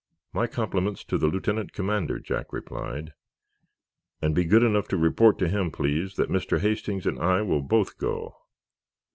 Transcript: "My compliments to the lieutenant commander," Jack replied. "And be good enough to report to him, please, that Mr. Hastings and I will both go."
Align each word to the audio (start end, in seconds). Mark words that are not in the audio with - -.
"My 0.33 0.47
compliments 0.47 1.03
to 1.03 1.19
the 1.19 1.27
lieutenant 1.27 1.73
commander," 1.73 2.17
Jack 2.17 2.51
replied. 2.51 3.13
"And 4.19 4.33
be 4.33 4.45
good 4.45 4.63
enough 4.63 4.87
to 4.87 4.97
report 4.97 5.37
to 5.37 5.47
him, 5.47 5.69
please, 5.69 6.15
that 6.15 6.27
Mr. 6.27 6.59
Hastings 6.59 7.05
and 7.05 7.19
I 7.19 7.43
will 7.43 7.61
both 7.61 7.99
go." 7.99 8.33